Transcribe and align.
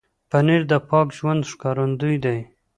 پنېر 0.29 0.61
د 0.71 0.73
پاک 0.89 1.07
ژوند 1.17 1.41
ښکارندوی 1.51 2.15
دی. 2.25 2.39